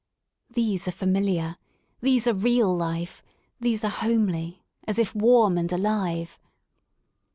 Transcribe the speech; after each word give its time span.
These 0.49 0.87
are 0.87 0.91
familiar, 0.91 1.57
these 2.01 2.25
are 2.25 2.33
real 2.33 2.75
life, 2.75 3.21
these 3.59 3.83
are 3.83 3.89
homely, 3.91 4.63
as 4.87 4.97
if 4.97 5.13
warm 5.13 5.59
and 5.59 5.71
alive. 5.71 6.39